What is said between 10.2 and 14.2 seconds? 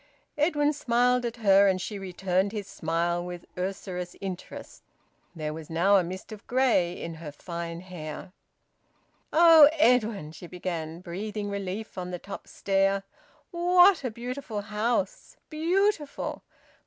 she began, breathing relief on the top stair. "What a